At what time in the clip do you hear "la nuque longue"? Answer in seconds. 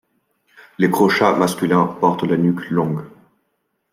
2.23-3.03